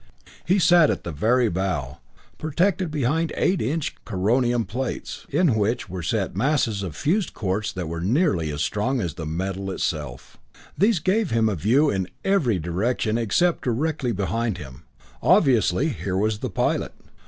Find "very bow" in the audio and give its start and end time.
1.11-1.99